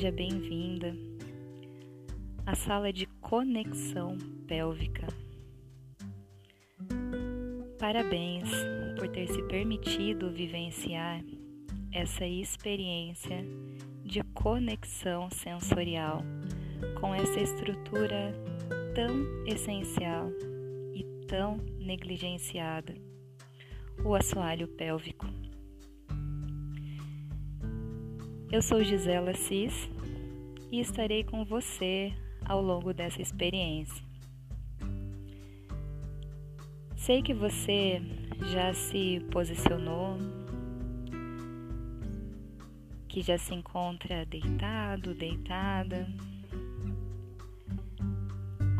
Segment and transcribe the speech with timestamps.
[0.00, 0.96] seja bem-vinda
[2.46, 4.16] à sala de conexão
[4.48, 5.06] pélvica.
[7.78, 8.48] Parabéns
[8.98, 11.22] por ter se permitido vivenciar
[11.92, 13.44] essa experiência
[14.02, 16.22] de conexão sensorial
[16.98, 18.32] com essa estrutura
[18.94, 20.30] tão essencial
[20.94, 22.94] e tão negligenciada,
[24.02, 25.26] o assoalho pélvico.
[28.52, 29.88] Eu sou Gisela Cis
[30.72, 32.12] e estarei com você
[32.44, 34.04] ao longo dessa experiência.
[36.96, 38.02] Sei que você
[38.50, 40.18] já se posicionou,
[43.06, 46.08] que já se encontra deitado, deitada,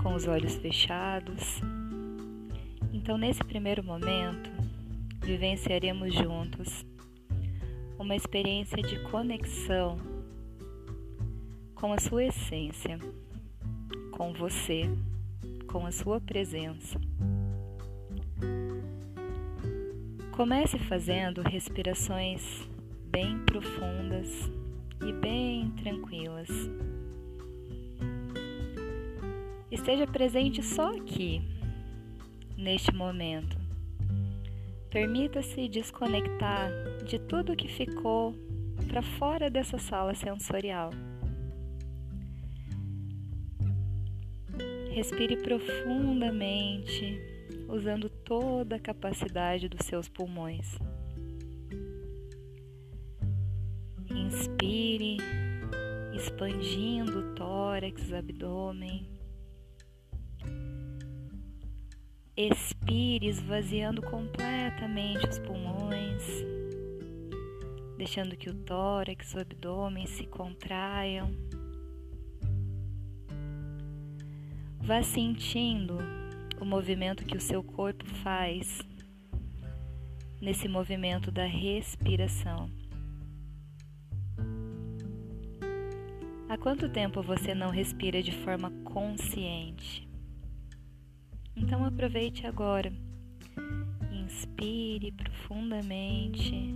[0.02, 1.60] com os olhos fechados.
[2.92, 4.50] Então, nesse primeiro momento,
[5.20, 6.84] vivenciaremos juntos
[8.00, 9.98] uma experiência de conexão
[11.74, 12.98] com a sua essência,
[14.12, 14.88] com você,
[15.66, 16.98] com a sua presença.
[20.32, 22.66] Comece fazendo respirações
[23.10, 24.50] bem profundas
[25.06, 26.48] e bem tranquilas.
[29.70, 31.42] Esteja presente só aqui,
[32.56, 33.59] neste momento.
[34.90, 36.68] Permita-se desconectar
[37.04, 38.34] de tudo que ficou
[38.88, 40.90] para fora dessa sala sensorial.
[44.90, 47.20] Respire profundamente,
[47.68, 50.76] usando toda a capacidade dos seus pulmões.
[54.10, 55.18] Inspire,
[56.12, 59.19] expandindo o tórax, abdômen.
[62.40, 66.24] Expire, esvaziando completamente os pulmões,
[67.98, 71.30] deixando que o tórax, o abdômen se contraiam.
[74.80, 75.98] Vá sentindo
[76.58, 78.80] o movimento que o seu corpo faz
[80.40, 82.70] nesse movimento da respiração.
[86.48, 90.09] Há quanto tempo você não respira de forma consciente?
[91.56, 92.92] Então aproveite agora.
[94.12, 96.74] Inspire profundamente.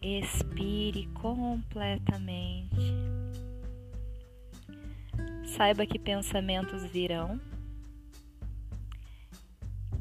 [0.00, 2.92] Expire completamente.
[5.44, 7.40] Saiba que pensamentos virão.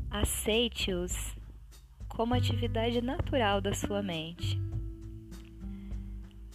[0.09, 1.35] Aceite-os
[2.07, 4.59] como atividade natural da sua mente.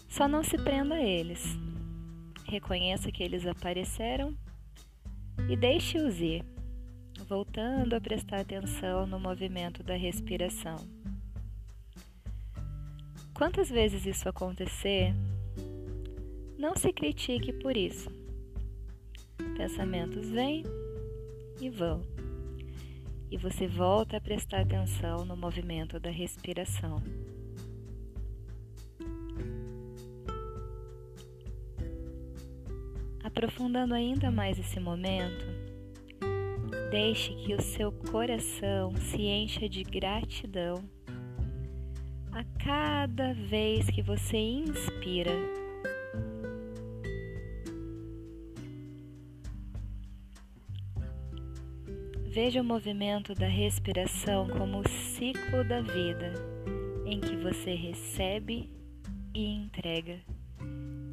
[0.09, 1.59] Só não se prenda a eles.
[2.47, 4.37] Reconheça que eles apareceram
[5.49, 6.45] e deixe-os ir,
[7.29, 10.77] voltando a prestar atenção no movimento da respiração.
[13.35, 15.15] Quantas vezes isso acontecer,
[16.59, 18.11] não se critique por isso.
[19.57, 20.65] Pensamentos vêm
[21.61, 22.03] e vão,
[23.31, 27.03] e você volta a prestar atenção no movimento da respiração.
[33.37, 35.45] Aprofundando ainda mais esse momento,
[36.91, 40.83] deixe que o seu coração se encha de gratidão
[42.33, 45.33] a cada vez que você inspira.
[52.25, 56.33] Veja o movimento da respiração como o ciclo da vida,
[57.05, 58.71] em que você recebe
[59.35, 60.21] e entrega,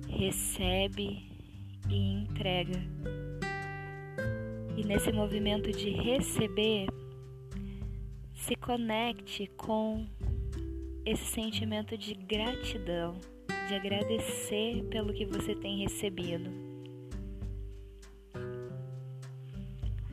[0.07, 1.32] recebe
[1.89, 2.79] e entrega.
[4.75, 6.87] E nesse movimento de receber,
[8.33, 10.05] se conecte com
[11.05, 13.17] esse sentimento de gratidão,
[13.67, 16.49] de agradecer pelo que você tem recebido.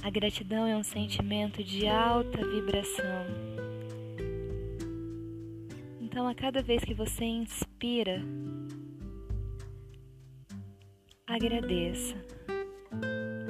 [0.03, 3.27] A gratidão é um sentimento de alta vibração.
[6.01, 8.23] Então, a cada vez que você inspira,
[11.31, 12.17] Agradeça.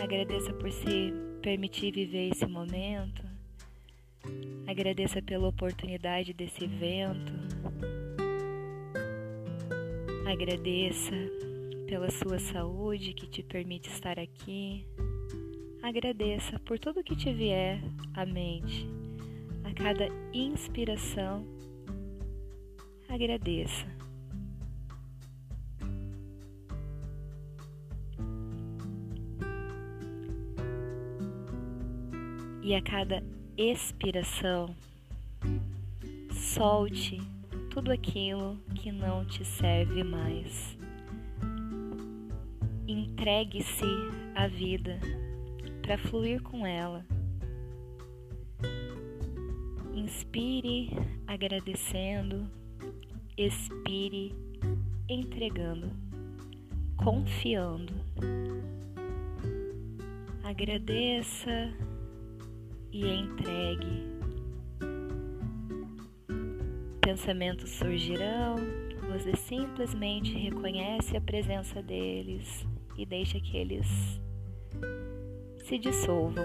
[0.03, 3.25] Agradeça por se permitir viver esse momento.
[4.67, 7.33] Agradeça pela oportunidade desse evento.
[10.31, 11.11] Agradeça
[11.87, 14.87] pela sua saúde que te permite estar aqui.
[15.83, 17.81] Agradeça por tudo que te vier
[18.13, 18.87] à mente.
[19.65, 21.47] A cada inspiração,
[23.09, 24.00] agradeça.
[32.63, 33.23] E a cada
[33.57, 34.75] expiração,
[36.33, 37.19] solte
[37.71, 40.77] tudo aquilo que não te serve mais.
[42.87, 43.85] Entregue-se
[44.35, 44.99] à vida
[45.83, 47.05] para fluir com ela.
[49.95, 50.91] Inspire
[51.27, 52.49] agradecendo,
[53.37, 54.35] expire
[55.09, 55.91] entregando,
[56.97, 57.93] confiando.
[60.43, 61.73] Agradeça
[62.93, 64.11] e entregue.
[67.01, 68.57] Pensamentos surgirão,
[69.09, 72.67] você simplesmente reconhece a presença deles
[72.97, 73.87] e deixa que eles
[75.65, 76.45] se dissolvam.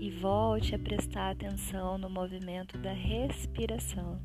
[0.00, 4.20] E volte a prestar atenção no movimento da respiração.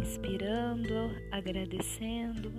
[0.00, 2.52] Inspirando, agradecendo,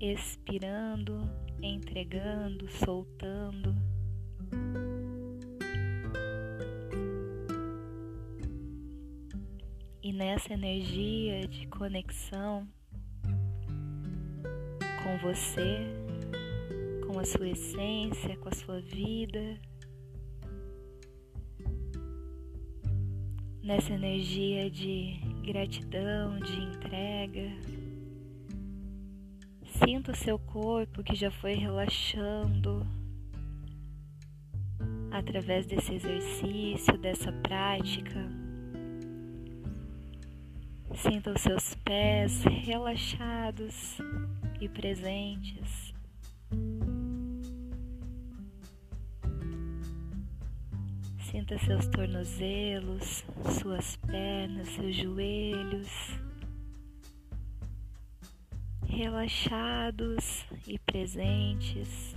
[0.00, 1.28] expirando,
[1.62, 3.74] entregando, soltando.
[10.02, 12.66] E nessa energia de conexão
[15.02, 15.78] com você,
[17.06, 19.60] com a sua essência, com a sua vida,
[23.62, 27.81] nessa energia de gratidão, de entrega.
[29.78, 32.86] Sinta o seu corpo que já foi relaxando
[35.10, 38.28] através desse exercício, dessa prática.
[40.94, 43.96] Sinta os seus pés relaxados
[44.60, 45.94] e presentes.
[51.30, 53.24] Sinta seus tornozelos,
[53.58, 55.88] suas pernas, seus joelhos
[58.92, 62.14] relaxados e presentes.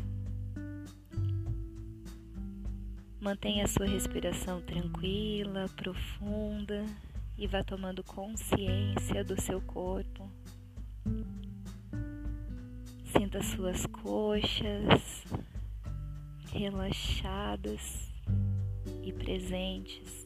[3.17, 6.85] Mantenha a sua respiração tranquila, profunda
[7.37, 10.29] e vá tomando consciência do seu corpo.
[13.05, 15.23] Sinta suas coxas
[16.51, 18.11] relaxadas
[19.01, 20.24] e presentes.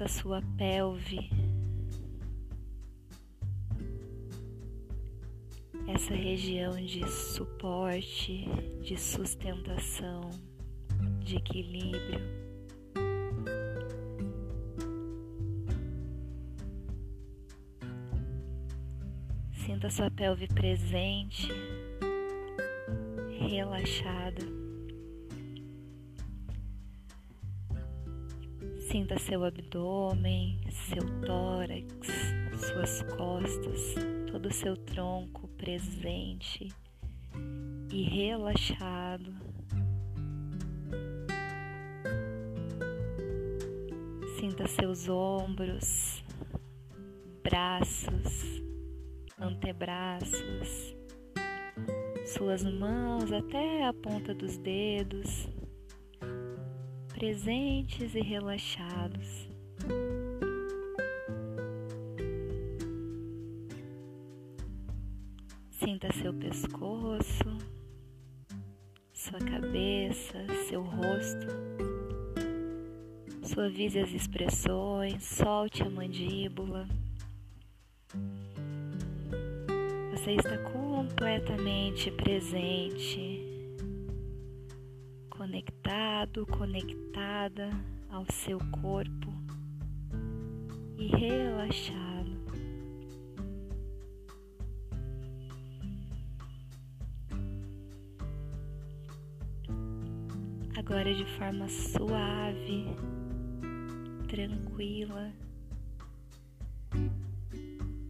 [0.00, 1.28] Sinta sua pelve,
[5.88, 8.46] essa região de suporte,
[8.80, 10.30] de sustentação,
[11.22, 12.18] de equilíbrio.
[19.52, 21.46] Sinta sua pelve presente,
[23.38, 24.59] relaxada.
[28.90, 32.08] Sinta seu abdômen, seu tórax,
[32.58, 33.94] suas costas,
[34.28, 36.66] todo o seu tronco presente
[37.88, 39.32] e relaxado.
[44.40, 46.24] Sinta seus ombros,
[47.44, 48.60] braços,
[49.38, 50.96] antebraços,
[52.26, 55.48] suas mãos até a ponta dos dedos,
[57.20, 59.46] presentes e relaxados.
[65.70, 67.58] Sinta seu pescoço,
[69.12, 71.46] sua cabeça, seu rosto.
[73.42, 76.88] Suavize as expressões, solte a mandíbula.
[80.12, 83.29] Você está completamente presente,
[85.50, 87.70] conectado, conectada
[88.08, 89.34] ao seu corpo
[90.96, 92.30] e relaxado.
[100.78, 102.86] Agora de forma suave,
[104.28, 105.32] tranquila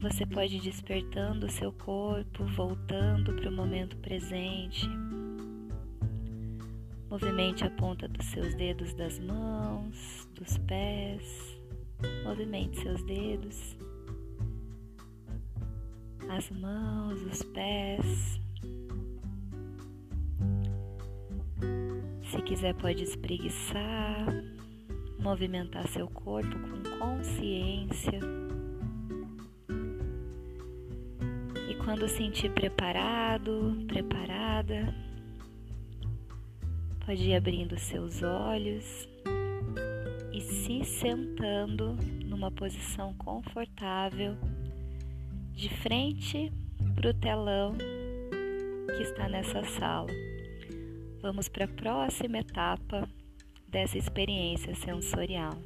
[0.03, 4.87] você pode ir despertando o seu corpo, voltando para o momento presente.
[7.11, 11.61] Movimente a ponta dos seus dedos das mãos, dos pés.
[12.25, 13.77] Movimente seus dedos,
[16.31, 18.41] as mãos, os pés.
[22.31, 24.27] Se quiser, pode espreguiçar,
[25.19, 28.21] movimentar seu corpo com consciência.
[31.91, 34.95] Quando sentir preparado, preparada,
[37.11, 39.09] pode ir abrindo seus olhos
[40.33, 44.37] e se sentando numa posição confortável
[45.53, 46.53] de frente
[46.95, 47.77] para o telão
[48.97, 50.07] que está nessa sala.
[51.21, 53.03] Vamos para a próxima etapa
[53.67, 55.61] dessa experiência sensorial.